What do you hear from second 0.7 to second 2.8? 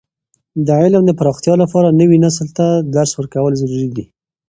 علم د پراختیا لپاره، نوي نسل ته